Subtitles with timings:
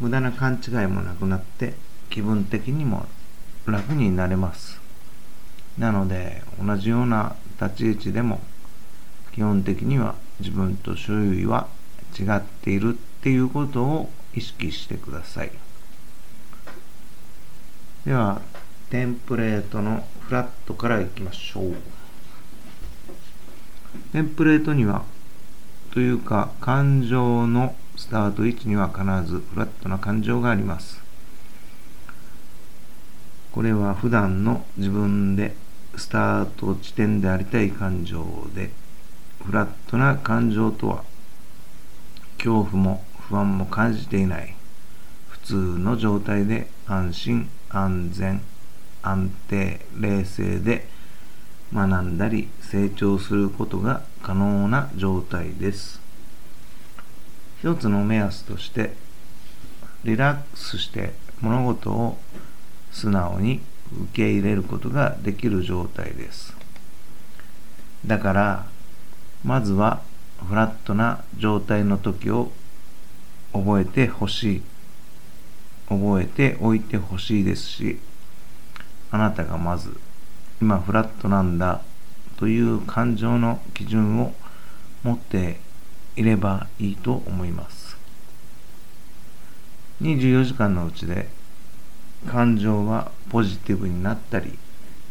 [0.00, 1.74] 無駄な勘違いもなくなって
[2.10, 3.06] 気分的にも
[3.66, 4.80] 楽になれます。
[5.78, 8.40] なので同じような立ち位置でも
[9.32, 11.68] 基本的には自分と周囲は
[12.18, 15.50] 違っているっていうことを意識してください。
[18.04, 18.40] では
[18.90, 21.74] テンプレートのフラットからいきましょう。
[24.12, 25.04] テンプレートには
[25.92, 31.02] というか感情のスタート位置には必ずフラットな感情があります。
[33.52, 35.56] これは普段の自分で
[35.96, 38.70] スタート地点でありたい感情で
[39.42, 41.04] フラットな感情とは
[42.36, 44.54] 恐怖も不安も感じていない
[45.30, 48.42] 普通の状態で安心安全
[49.02, 50.86] 安定冷静で
[51.72, 56.05] 学んだり成長することが可能な状態です。
[57.60, 58.92] 一つの目安として
[60.04, 62.18] リラックスして物事を
[62.92, 63.60] 素直に
[63.92, 66.56] 受け入れることができる状態です。
[68.04, 68.66] だから
[69.44, 70.02] まずは
[70.48, 72.50] フラットな状態の時を
[73.52, 74.62] 覚えてほしい。
[75.88, 77.98] 覚えておいてほしいですし
[79.10, 79.96] あなたがまず
[80.60, 81.82] 今フラットなんだ
[82.38, 84.32] という感情の基準を
[85.02, 85.60] 持って
[86.16, 87.96] いればいいと思います。
[90.02, 91.28] 24時間のうちで
[92.26, 94.58] 感情はポジティブになったり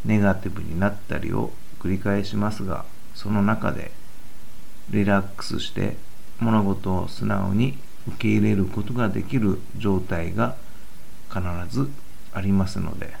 [0.04, 3.90] ネガティブになったりを繰り返しますがその中で
[4.90, 5.96] リラックスして
[6.38, 10.54] 物事を素直に受け入れることができる状態が
[11.28, 11.90] 必ず
[12.32, 13.14] ありますので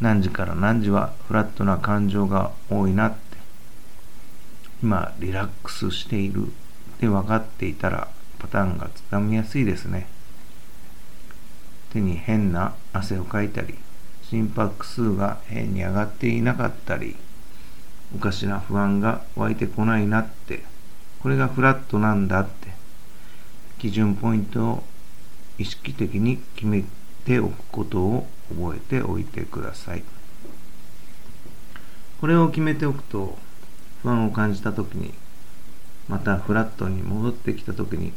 [0.00, 3.23] 何時から何時はフラットな感情が多いなって
[4.82, 6.50] 今リラックスしているっ
[6.98, 8.08] て分かっていたら
[8.38, 10.06] パターンがつかみやすいですね。
[11.92, 13.78] 手に変な汗をかいたり
[14.22, 17.16] 心拍数が変に上がっていなかったり
[18.14, 20.64] おかしな不安が湧いてこないなって
[21.20, 22.74] これがフラットなんだって
[23.78, 24.84] 基準ポイントを
[25.56, 26.84] 意識的に決め
[27.24, 30.02] ておくことを覚えておいてください。
[32.20, 33.38] これを決めておくと
[34.04, 35.14] 不安を感じた時に
[36.08, 38.12] またフラットに戻ってきた時に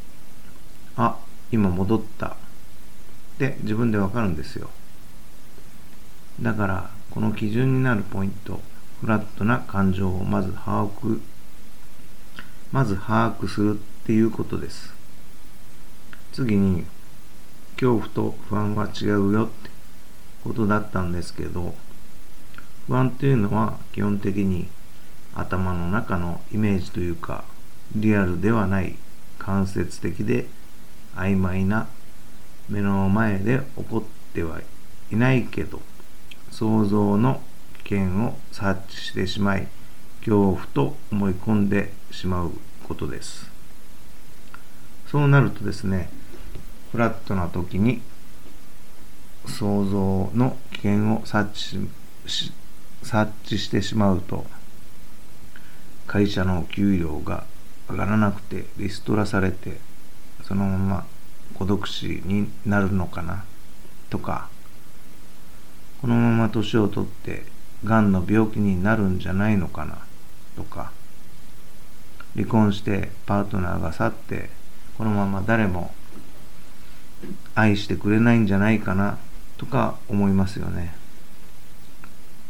[0.98, 1.18] あ
[1.50, 2.36] 今戻ったっ
[3.40, 4.70] て自分でわかるんですよ。
[6.42, 8.59] だからこの基準になるポイント
[9.00, 11.22] フラットな感情をまず把握
[12.72, 14.94] まず把握するっていうことです。
[16.34, 16.84] 次に
[17.80, 19.69] 恐怖と不安は違うよって
[20.44, 21.74] ことだったんですけど
[22.88, 24.68] 不安っていうのは基本的に
[25.38, 27.44] 頭の中のイメージというか
[27.96, 28.96] リアルではない
[29.38, 30.48] 間接的で
[31.16, 31.88] 曖昧な
[32.68, 34.59] 目の前で起こっては
[35.12, 35.80] いないけど
[36.50, 37.42] 想像の
[37.86, 39.68] 危険を察知してしまい
[40.20, 42.52] 恐怖と思い込んでしまう
[42.88, 43.50] ことです。
[45.08, 46.09] そうなるとですね
[46.92, 48.02] フラットな時に
[49.46, 51.90] 想像の危険を察知
[52.25, 52.52] し
[53.04, 54.46] 察知してしまうと
[56.07, 57.45] 会社の給料が
[57.90, 59.78] 上がらなくてリストラされて
[60.44, 61.06] そのまま
[61.53, 63.44] 孤独死になるのかな
[64.09, 64.50] とか。
[66.01, 67.44] このまま年を取って
[67.84, 69.97] がんの病気になるんじゃないのかな
[70.56, 70.91] とか。
[72.35, 74.51] 離婚してパートナーが去って
[74.95, 75.91] このまま誰も
[77.56, 79.18] 愛してくれないんじゃないかな
[79.57, 80.94] とか思いますよね。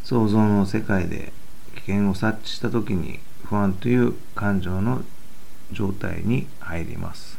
[0.03, 1.31] 想像の世界で
[1.75, 3.19] 危険を察知した時に
[3.49, 5.03] 不安という感情の
[5.71, 7.37] 状態に入ります。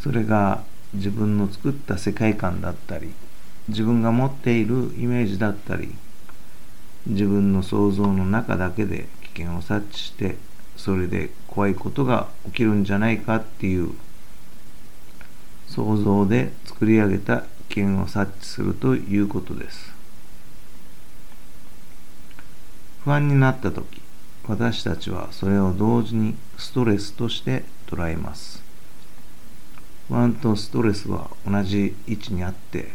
[0.00, 0.62] それが
[0.92, 3.12] 自分の作った世界観だったり
[3.68, 5.94] 自分が持っているイメージだったり
[7.06, 10.36] 自分の想像の中だけで危険を察知して
[10.76, 13.92] それで怖いことが起きるんじゃないかっていう
[15.68, 19.93] 想像で作り上げた危険を察知するということです。
[23.04, 24.00] 不安になった時
[24.48, 28.62] 私たちはそれを同時にストレスとして捉えます。
[30.08, 32.92] 不安とストレスは同じ位置にあって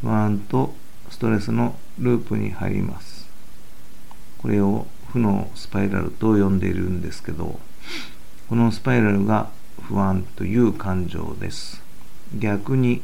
[0.00, 0.74] 不安と
[1.08, 3.28] ストレスのループに入ります。
[4.38, 7.60] これを負のスパイラルと呼んでいるんですけど
[8.48, 9.50] このスパイラルが
[9.82, 11.80] 不安という感情です。
[12.36, 13.02] 逆に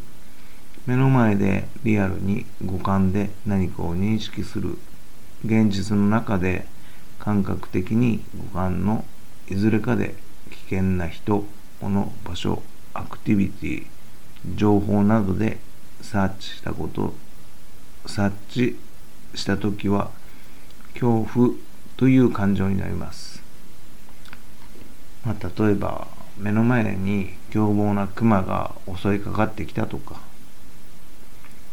[0.84, 4.78] 目の前でリアルに五感で何かを認識する
[5.44, 6.66] 現実の中で
[7.18, 9.04] 感覚的に五感の
[9.48, 10.14] いずれかで
[10.50, 11.44] 危険な人
[11.80, 12.62] もの場所
[12.94, 13.86] アクティビティ
[14.56, 15.58] 情報などで
[16.00, 17.14] サーチしたこと
[18.06, 18.78] サーチ
[19.34, 20.10] した時は
[20.94, 21.50] 恐怖
[21.96, 23.42] という感情になります、
[25.24, 26.08] まあ、例えば
[26.38, 30.20] 目の前に凶暴なクマが襲いかかってきたとか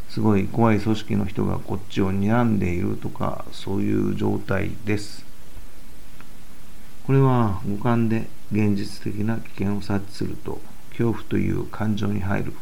[0.09, 5.25] すごい怖い組織の人がこっちを睨んでいるとかそういう状態です。
[7.05, 12.53] これは五感で現実的な危険を察知すると恐怖という感情に入る。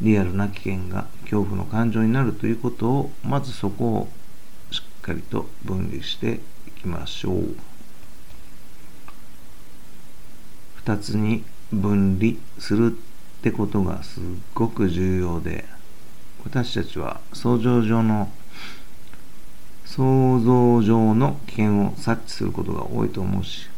[0.00, 4.08] リアルな危険が恐怖の感情になるということをまずそこを
[4.70, 7.56] しっかりと分離していきましょう。
[10.84, 14.22] 2つに分離するってことがすっ
[14.54, 15.64] ごく重要で
[16.44, 18.30] 私たちは想像上の
[19.84, 23.68] 想像上の危険を察知することが多いと思うし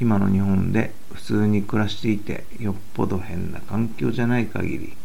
[0.00, 4.96] 今の日本で普通に暮らしていてよっぽど変な環境じゃない限り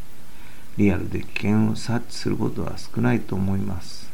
[0.78, 4.12] リアルで危険を察知することは少ないと思います。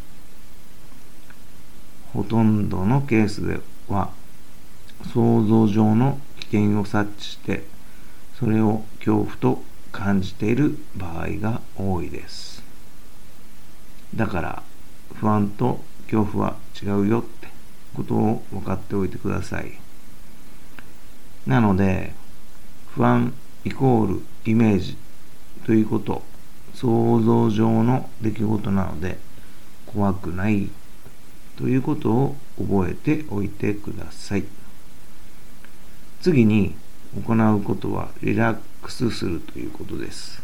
[2.14, 4.12] ほとんどのケースでは
[5.14, 7.64] 想像上の危険を察知して
[8.38, 12.61] それを恐怖と感じている場合が多いです。
[14.16, 14.64] だから
[15.16, 17.48] 不安と恐怖は違うよって
[17.96, 19.72] ことを分かっておいてください。
[21.48, 22.14] なので
[22.94, 24.98] 不安イコールイメージ
[25.66, 26.24] ということ
[26.74, 29.18] 想像上の出来事なので
[29.86, 30.70] 怖くない
[31.58, 34.46] ということを覚えておいてください。
[36.22, 36.76] 次に
[37.26, 40.44] 行うことはリラックスするということです。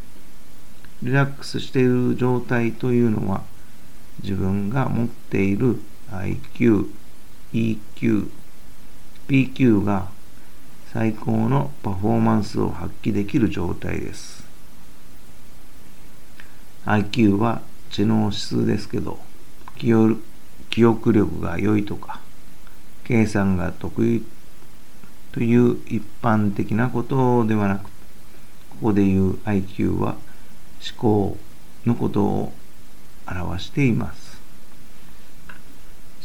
[1.04, 3.44] リラックスしている状態というのは
[4.24, 5.80] 自分が持っている
[6.12, 6.90] IQ、
[7.54, 8.30] EQ、
[9.28, 10.10] PQ が
[10.94, 14.48] 最高のパフォーマンスを発揮できる状態です。
[16.86, 17.62] IQ は
[17.92, 19.20] 知能指数ですけど、
[19.78, 22.22] 記憶力が良いとか、
[23.04, 24.24] 計算が得意
[25.32, 27.90] という一般的なことではなく、こ
[28.82, 30.16] こで言う IQ は
[30.82, 31.38] 思考
[31.86, 32.54] のことを
[33.28, 34.42] 表しています。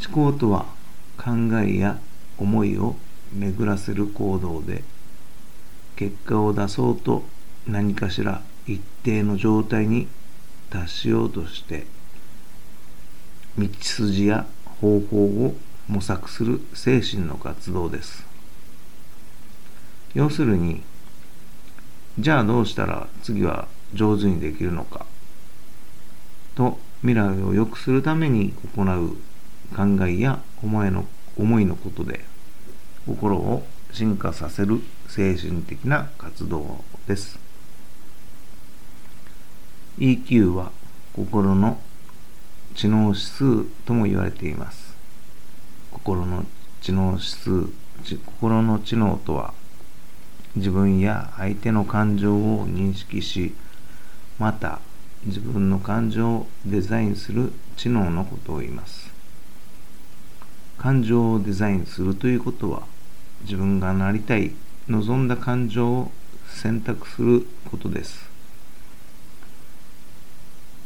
[0.06, 0.66] 思考とは
[1.16, 1.32] 考
[1.64, 1.99] えや
[2.38, 2.96] 思いを
[3.32, 4.82] 巡らせる行動で
[5.96, 7.22] 結果を出そうと
[7.66, 10.08] 何かしら一定の状態に
[10.70, 11.87] 達しようとして
[13.56, 14.46] 道筋や
[14.81, 15.55] 方法を
[15.88, 18.26] 模索する精神の活動です
[20.14, 20.82] 要するに
[22.19, 25.06] じゃあどうしたら次は上手にできるのか
[26.55, 29.16] と未来を良くするために行う
[29.75, 31.04] 考えや思いの
[31.37, 32.25] 思いのことで
[33.06, 37.38] 心を進化させる精神的な活動です。
[39.99, 40.72] EQ は
[41.12, 41.78] 心の
[42.75, 44.96] 知能指数とも言われています。
[45.90, 46.46] 心の
[46.81, 47.69] 知能指数、
[48.25, 49.52] 心の知能とは
[50.55, 53.55] 自分や相手の感情を認識し、
[54.38, 54.81] また
[55.26, 59.12] 自分の感情をデザインする知能のことを言います。
[60.82, 62.82] 感情をデザインするということは
[63.42, 64.50] 自分がなりたい
[64.88, 66.12] 望んだ感情を
[66.48, 68.29] 選択することです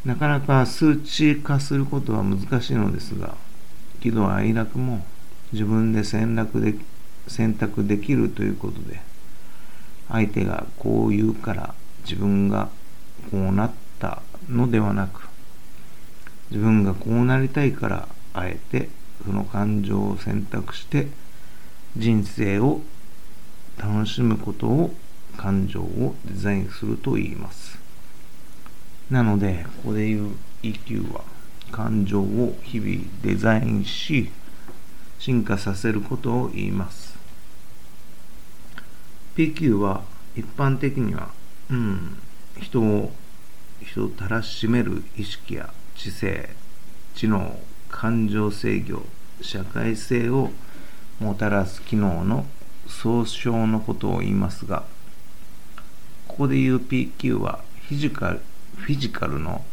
[0.04, 3.36] なかなか数値化することは難しいのですが
[4.00, 5.02] 喜怒哀楽も
[5.52, 6.74] 自分で選択で
[7.26, 9.00] 選択できるということで
[10.08, 11.74] 相手がこう言うから
[12.04, 12.68] 自分が
[13.30, 15.28] こうなったのではなく
[16.50, 18.88] 自分がこうなりたいからあえて
[19.24, 21.08] その感情を選択して
[21.96, 22.82] 人生を
[23.78, 24.94] 楽しむことを
[25.36, 27.78] 感情をデザインすると言います。
[29.10, 31.22] なので、ここで言う EQ は
[31.70, 34.30] 感情を日々デザインし、
[35.18, 37.16] 進化させることを言います。
[39.36, 40.02] PQ は
[40.34, 41.30] 一般的には、
[41.70, 42.16] うん、
[42.60, 43.12] 人を、
[43.86, 46.50] 人をたらしめる意識や知性、
[47.14, 49.04] 知能、感情制御、
[49.40, 50.50] 社会性を
[51.20, 52.44] もたらす機能の
[52.86, 54.84] 総称のことを言いますが、
[56.28, 58.40] ここで言う PQ はフィジカル
[58.76, 59.64] フィジカルの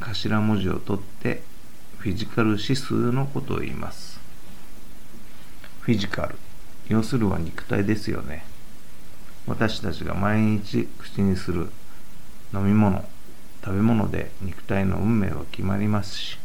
[0.00, 1.42] 頭文字を取って
[1.98, 4.18] フィジカル指数のことを言います。
[5.82, 6.36] フィジカル。
[6.88, 8.44] 要するは肉体ですよね。
[9.46, 11.68] 私たちが毎日口にする
[12.54, 13.04] 飲み物、
[13.64, 16.38] 食べ物で肉体の運命は決まりますし、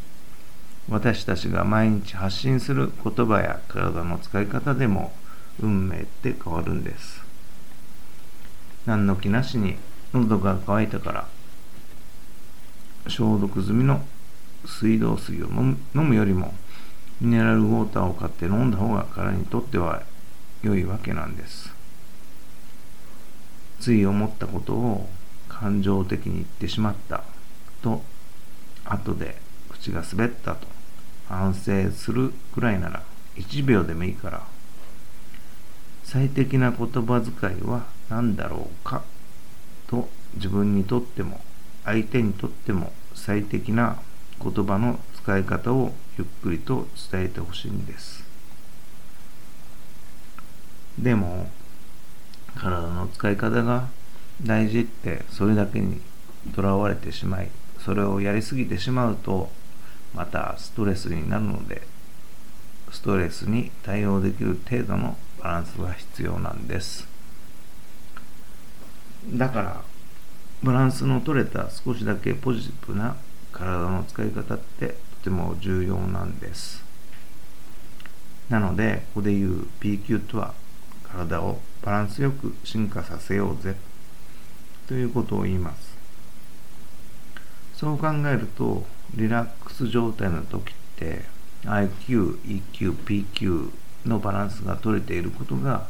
[0.88, 5.12] 私たちが毎日発信する言葉や体の使い方でも
[5.60, 7.22] 運命って変わるんです。
[8.86, 9.76] 何の気なしに
[10.14, 11.28] 喉が渇いたから
[13.06, 14.02] 消毒済みの
[14.64, 16.54] 水道水を飲むよりも
[17.20, 20.02] ミネラルウォーターを買って飲んだ方が体にとっては
[20.62, 21.74] 良いわけなんです。
[23.80, 25.08] つい思ったことを
[25.60, 27.24] 感情的に言ってしまった
[27.82, 28.02] と
[28.84, 29.36] 後で
[29.70, 30.66] 口が滑ったと
[31.28, 33.02] 反省するくらいなら
[33.36, 34.42] 1秒でもいいから
[36.04, 39.02] 最適な言葉遣いは何だろうか
[39.88, 41.40] と自分にとっても
[41.84, 43.98] 相手にとっても最適な
[44.40, 48.24] 言葉の使い方をゆっくりと伝えてほしいんです。
[50.98, 51.50] でも
[52.56, 53.88] 体の使い方が
[54.42, 56.00] 大事ってそれだけに
[56.54, 59.50] とらわれてしまいそれをやりすぎてしまうと
[60.14, 61.82] またストレスになるので
[62.90, 67.06] ストレスに対応できる程度のバランスが必要なんです。
[69.30, 69.82] だから
[70.62, 73.16] バランスの取れた少しだけポジティブな
[73.52, 76.82] 体の使い方ってとても重要なんです。
[78.48, 80.54] なのでここで言う PQ とは
[81.04, 83.76] 体をバランスよく進化させようぜ。
[84.88, 85.96] ということを言います。
[87.76, 91.24] そう考えるとリラックス状態の時って
[91.64, 92.38] IQ、
[92.72, 93.70] EQ、PQ
[94.06, 95.86] のバランスが取れていることが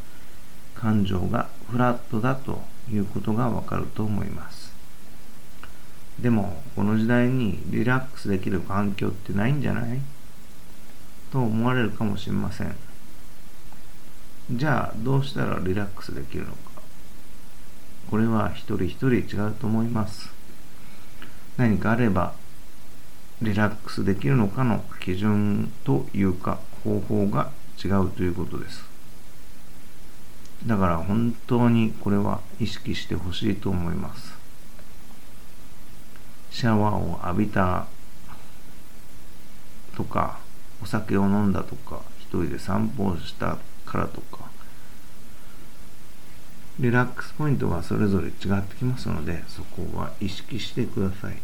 [0.75, 4.75] 感情がフラットだということがわかると思います。
[6.21, 10.01] でもこの時代にリラックスできる環境ってないんじゃない？
[11.31, 12.75] と思われるかもしれません。
[14.51, 16.68] じゃあどうしたらリラックスできるのか。
[18.11, 20.31] これは一人一人違うと思います。
[21.57, 22.35] 何かあれば
[23.43, 27.51] リラックスできるのかの基準というか方法が
[27.83, 28.85] 違うということです。
[30.67, 34.35] だから本当にこれは意識してほしいと思います。
[36.51, 37.87] シャワーを浴びた
[39.95, 40.39] とか
[40.83, 44.48] お酒を飲んだとか一人で散歩をしたからとか
[46.81, 51.37] リラックスポイントがそれぞれ違ってきますのでそこは意識してください。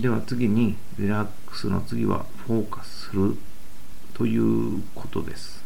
[0.00, 3.36] では次にリラックスの次はフォーカスする
[4.14, 5.62] ということです。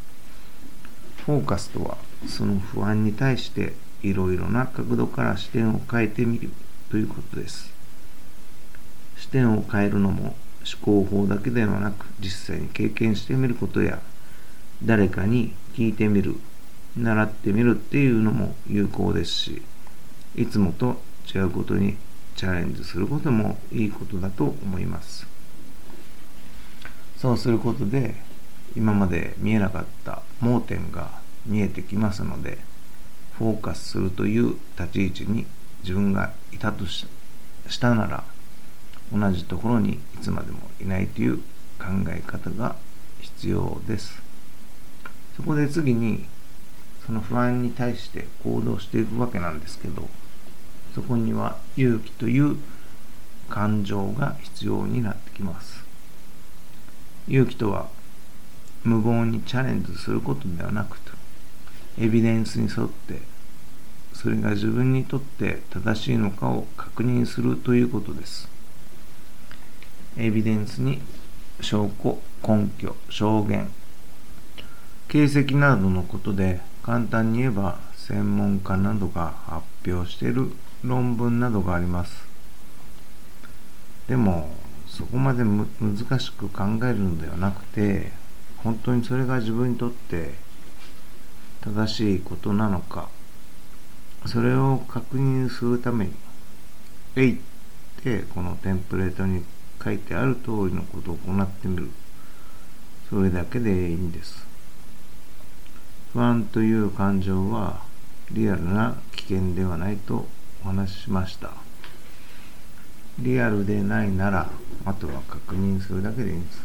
[1.25, 6.51] フォーカスとはその不安に対していろいろな角度から視点を変えてみる
[6.91, 7.73] ということです。
[9.17, 10.35] 視点を変えるのも
[10.83, 14.01] 思考法だけではなく実際に経験してみることや
[14.83, 16.37] 誰かに聞いてみる
[16.97, 19.63] 習ってみるっていうのも有効ですし
[20.37, 21.01] いつもと
[21.35, 21.97] 違うことに
[22.37, 25.27] チャレンジすることもいいことだと思います。
[27.17, 28.15] そうすることで
[28.77, 31.11] 今まで見えなかった盲点が
[31.47, 32.59] 見えてきますので
[33.39, 35.47] フォーカスするという立ち位置に
[35.83, 37.07] 自分がいたとし
[37.81, 38.25] たなら
[39.13, 41.39] 同じところにいつまでもいないという
[41.79, 42.77] 考え方が
[43.21, 44.23] 必要です。
[45.37, 46.27] そこで次に
[47.07, 50.09] その不安に対して行動していくわけなんですけど
[50.95, 52.57] そこには勇気という
[53.49, 55.85] 感情が必要になってきます。
[57.29, 57.89] 勇気とは
[58.85, 61.11] 無謀にチャレンジすることではなくて
[61.99, 63.23] エビデンスに沿って
[64.13, 68.49] それが自分にとって正しいのかを確認するということです。
[70.17, 71.01] エビデンスに
[71.61, 73.69] 証拠根拠証言
[75.09, 82.27] 形跡などのことで簡単に言えば専門家などが発表している論文などがあります。
[84.07, 84.55] でも
[84.87, 85.67] そこまで難
[86.21, 88.13] しく考えるのではなくて
[88.59, 90.35] 本当にそれが自分にとって
[91.63, 93.09] 正しいことなのか
[94.27, 96.13] それを確認するために
[97.17, 97.39] 「えい」っ
[98.03, 99.43] てこのテンプレートに
[99.83, 101.91] 書いてある通りのことを行ってみる。
[103.09, 104.44] それだけでいいんです。
[106.15, 107.83] 不安という感情は
[108.31, 110.29] リアルな危険ではないと
[110.65, 111.51] お話ししました。
[113.19, 114.49] リアルでないなら
[114.85, 116.63] あとは確認するだけでいいんです。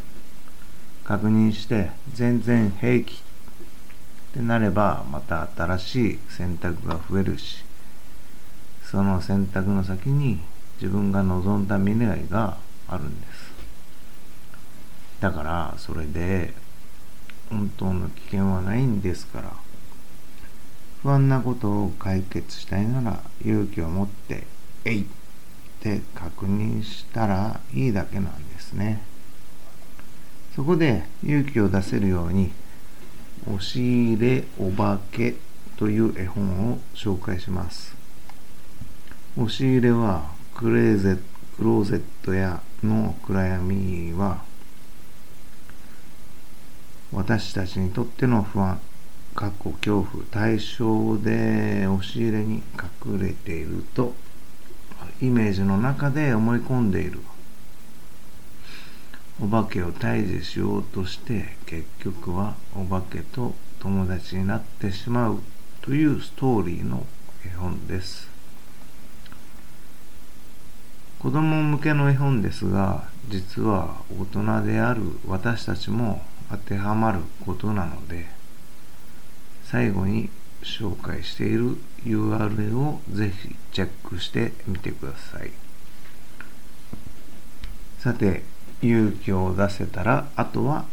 [1.03, 3.15] 確認して全然平気っ
[4.35, 7.65] てなればまた新しい選択が増えるし
[8.83, 10.41] その選択の先に
[10.79, 13.51] 自分が望んだ未来があるんです。
[15.21, 16.53] だからそれで
[17.49, 19.53] 本当の危険はないんですから
[21.01, 24.45] 不安なことを解決したいなら勇気を持って
[24.85, 25.05] 「えい!」っ
[25.79, 29.01] て確認したらいいだけなんですね
[30.55, 32.51] そこで勇気を出せるように
[33.47, 35.35] 押し入れお化け
[35.77, 37.95] という絵本を紹介します。
[39.37, 41.17] 押し入れはクレーゼ
[41.55, 44.43] クローゼットやの暗闇は
[47.11, 48.79] 私たちにとっての不安、
[49.35, 52.61] 過去恐怖、対象で押し入れに
[53.05, 54.13] 隠れていると
[55.21, 57.19] イメージの中で思い込んでいる。
[59.41, 65.39] お化けを退治しようとして結局はお化けと友達になってしまう
[65.81, 67.05] というストーリーの
[67.45, 68.29] 絵本です。
[71.19, 78.27] 子供向けの絵本ですが実は大人である私たちも当てはまることなので
[79.63, 80.29] 最後に
[80.63, 85.51] 紹介している URL をぜひチェックしてみてください。
[87.99, 88.43] さて
[88.81, 90.85] 勇気を出せたらあとは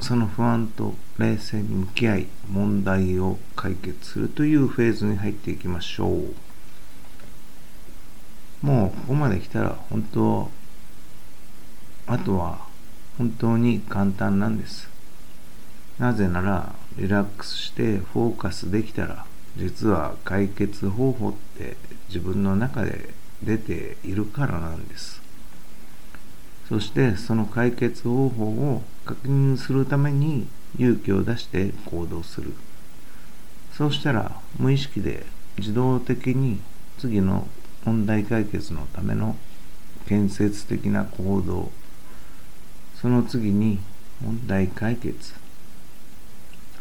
[0.00, 6.34] その不安と冷静に向き合い問題を解決するというフェーズに入っていきましょう。
[8.62, 10.50] もうここまで来たら本当
[12.06, 12.65] あとは
[13.18, 14.88] 本当に簡単なんです。
[15.98, 19.24] なぜならリラックスしてフォーカスできたら
[19.56, 21.76] 実は解決方法って
[22.08, 25.22] 自分の中で出ているからなんです。
[26.68, 32.52] そしてその解決方法を確認するために勇気を出して行動する。
[33.72, 35.24] そうしたら無意識で
[35.58, 36.60] 自動的に
[36.98, 37.46] 次の
[37.84, 39.36] 問題解決のための
[40.06, 41.70] 建設的な行動
[43.06, 43.78] その次に
[44.20, 45.32] 問題解決。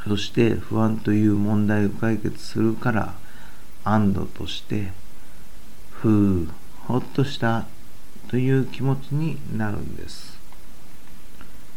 [0.08, 3.14] そして不安という問題を解決するから
[3.84, 4.92] 安堵として
[5.92, 6.48] ふう
[6.88, 7.68] ほっとした
[8.28, 10.40] という気持ちになるんです。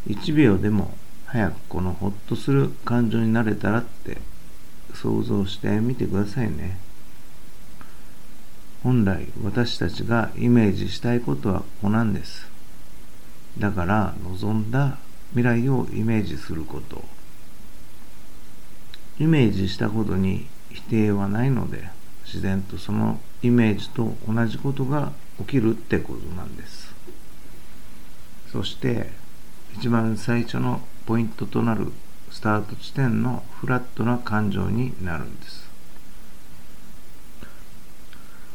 [0.07, 4.17] 1秒でも早くこのほっとする感情になれたらって
[4.95, 6.79] 想像してみてくださいね。
[8.83, 12.48] 本来私たちがイメージしたいことはここなんです。
[13.57, 14.99] だから望んだ
[15.31, 17.05] 未来をイメージすること。
[19.19, 21.91] イメージしたことに否定はないので
[22.25, 26.95] 自然とそのイメージと同じことが起きるってことなんです。
[28.53, 29.11] そして
[29.77, 31.93] 一番最初のポイントとなる
[32.31, 35.69] スタート地点のフラットな感情になるんです。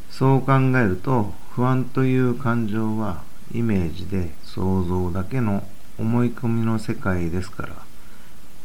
[0.09, 3.23] そう考えると不安という感情は
[3.53, 5.63] イメージで想像だけの
[5.99, 7.75] 思い込みの世界ですから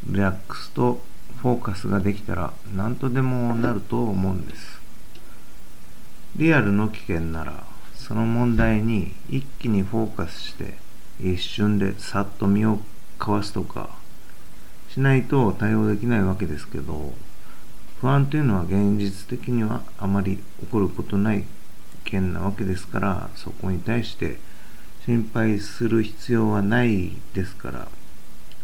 [0.07, 1.01] リラックスと
[1.43, 4.81] フォーカスができたら何とでもなると思うんです。
[6.37, 10.75] リアルの危険ならその問題に一気にフォーカスして
[11.21, 12.81] 一瞬でさっと身を
[13.19, 13.91] かわすとか
[14.89, 17.13] しないと対応できないわけですけど
[18.01, 21.45] 不安というのは現実的にはあまり起こることない
[22.05, 24.39] 危険なわけですからそこに対して
[25.09, 27.89] 心配する必要はないですから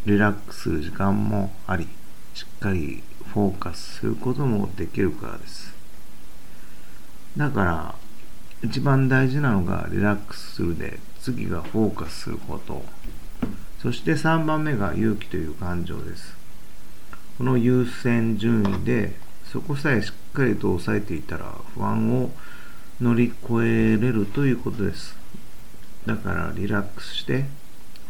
[0.04, 1.88] リラックスする時間もあり
[2.34, 3.02] しっかり
[3.32, 5.74] フォーカスすることもできるからです。
[7.38, 7.94] だから
[8.62, 12.84] 一番大事なのがリラックスするで次がフォーカスすること。
[13.80, 16.36] そして3番目が勇気という感情です。
[17.38, 19.14] この優先順位で
[19.50, 22.30] そこさえしっかりと抑えていたら不安を
[23.00, 25.23] 乗り越えれるということです。
[26.06, 27.44] だからリラックスして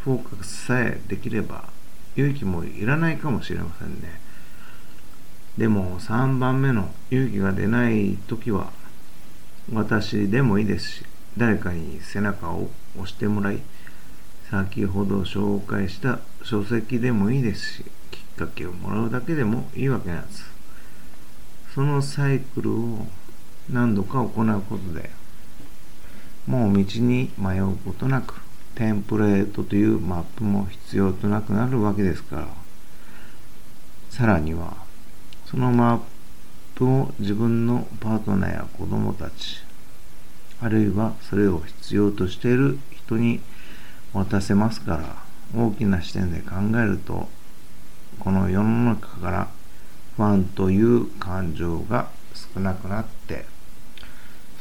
[0.01, 1.65] フォーカスさえできれば
[2.17, 4.21] 勇気もいらないかもしれませんね。
[5.57, 8.73] でも3番目の勇気が出ない時は
[9.73, 11.05] 私でもいいですし
[11.37, 13.61] 誰かに背中を押してもらい
[14.51, 20.45] 先ほど紹介した書籍でもいいですしきっかけをもらうだけでもいいわけなんです。
[21.75, 23.07] そのサイクルを
[23.71, 25.11] 何度か行うことで
[26.47, 28.41] もう道に迷うことなく
[28.75, 32.65] テンプレートというマップも必要となくなるわけですから。
[34.15, 34.77] さらには
[35.45, 36.01] そのマッ
[36.77, 39.57] プを自分のパートナーや子供たち
[40.61, 43.41] あるいはそれを必要としている人に
[44.13, 47.29] 渡せますから大きな視点で考えると
[48.21, 49.49] この世の中から
[50.17, 52.07] 不安という感情が
[52.55, 53.47] 少なくなって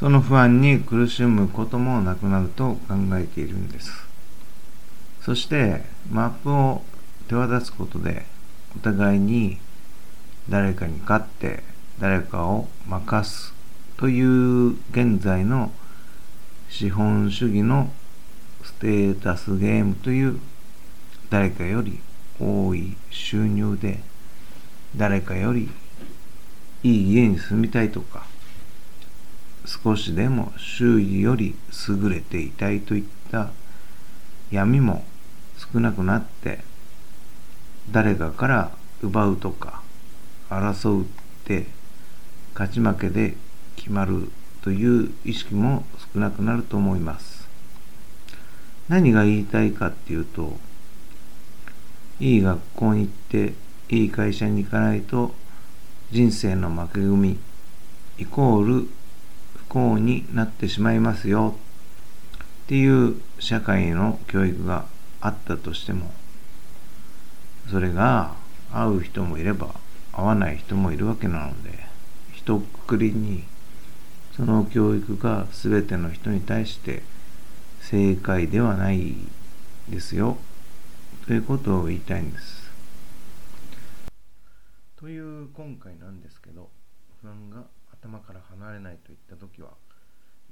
[0.03, 4.05] その不安に苦しむこともなくなると考えているんです。
[5.21, 6.81] そしてマップを
[7.29, 8.25] 手渡すことで
[8.75, 9.59] お互いに
[10.49, 11.63] 誰かに勝って
[12.01, 13.53] 誰かを任す
[13.95, 15.71] という現在の
[16.67, 17.89] 資本主義の
[18.61, 20.37] ステータスゲームという
[21.29, 22.01] 誰かより
[22.41, 24.01] 多い収入で
[24.97, 25.69] 誰かより
[26.83, 28.32] いい家に住みたいとか
[29.65, 31.55] 少しでも周囲より
[31.87, 33.51] 優れていたいといった
[34.51, 35.05] 闇も
[35.57, 36.59] 少なくなって
[37.91, 38.71] 誰かから
[39.01, 39.81] 奪うとか
[40.49, 41.05] 争うっ
[41.45, 41.65] て
[42.53, 43.35] 勝ち負けで
[43.75, 44.29] 決まる
[44.61, 47.47] という意識も少なくなると思います。
[48.87, 50.57] 何が言いたいかっていうと
[52.19, 53.53] いい学校に行って
[53.89, 55.33] いい会社に行かないと
[56.11, 57.39] 人生の負け組
[58.17, 58.89] イコール
[59.73, 61.55] 幸になってしまいますよ
[62.63, 64.85] っていう社会の教育が
[65.19, 66.11] あったとしても
[67.71, 68.35] それが
[68.71, 69.73] 合う人もいれば
[70.11, 71.71] 合わない人もいるわけなので
[72.33, 73.45] 一括りに
[74.35, 77.01] その教育が全ての人に対して
[77.81, 79.15] 正解ではない
[79.89, 80.37] ですよ
[81.25, 82.71] ということを言いたいんです。
[84.97, 86.69] という今回なんですけど
[87.21, 87.63] 不安が
[88.03, 89.69] 頭から離れないといった時は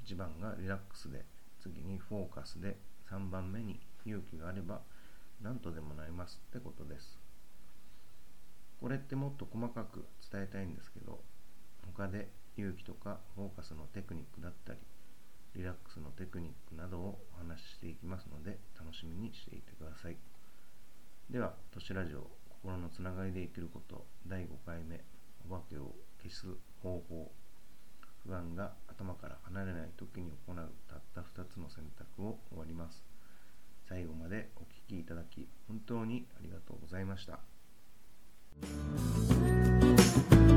[0.06, 1.26] 1番がリラックスで
[1.60, 2.78] 次にフォーカスで
[3.10, 4.80] 3番目に勇気があれば
[5.42, 7.18] 何とでもなりますってことです。
[8.80, 11.20] これってもっと細かく伝えたいんですけど
[11.94, 14.78] 他で勇気とかフォーカスのテクニックだったり
[15.54, 20.16] リラックスのテクニックなどをお話ししていきますので楽しみにしていてください
[21.30, 25.04] では都市ラジオ心のつながりで生きること第5回目
[25.48, 26.46] お化けを消す
[26.82, 27.30] 方法
[28.26, 30.56] 不安が頭から離れない時に行う
[30.88, 33.04] たった2つの選択を終わります
[33.88, 37.40] 最後までお聴きいただき本当にありがとうございました。
[40.22, 40.51] Thank you.